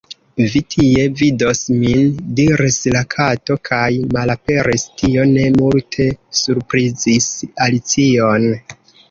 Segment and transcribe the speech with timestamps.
[0.51, 4.87] "Vi tie vidos min," diris la Kato kaj malaperis!
[5.03, 6.09] Tio ne multe
[6.41, 7.31] surprizis
[7.69, 8.51] Alicion.